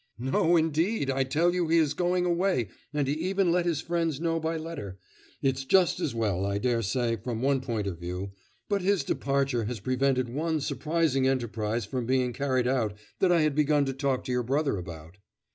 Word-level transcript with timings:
'No 0.17 0.57
indeed! 0.57 1.11
I 1.11 1.23
tell 1.23 1.53
you 1.53 1.67
he 1.67 1.77
is 1.77 1.93
going 1.93 2.25
away, 2.25 2.69
and 2.91 3.07
he 3.07 3.13
even 3.13 3.51
let 3.51 3.67
his 3.67 3.81
friends 3.81 4.19
know 4.19 4.39
by 4.39 4.57
letter. 4.57 4.97
It's 5.43 5.63
just 5.63 5.99
as 5.99 6.15
well, 6.15 6.43
I 6.43 6.57
daresay, 6.57 7.17
from 7.17 7.43
one 7.43 7.61
point 7.61 7.85
of 7.85 7.99
view; 7.99 8.31
but 8.67 8.81
his 8.81 9.03
departure 9.03 9.65
has 9.65 9.79
prevented 9.79 10.27
one 10.27 10.59
surprising 10.59 11.27
enterprise 11.27 11.85
from 11.85 12.07
being 12.07 12.33
carried 12.33 12.65
out 12.67 12.97
that 13.19 13.31
I 13.31 13.41
had 13.41 13.53
begun 13.53 13.85
to 13.85 13.93
talk 13.93 14.23
to 14.23 14.31
your 14.31 14.41
brother 14.41 14.75
about. 14.77 15.19